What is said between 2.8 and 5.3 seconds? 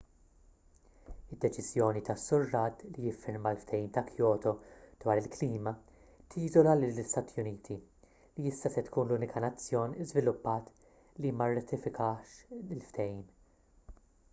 li jiffirma l-ftehim ta' kyoto dwar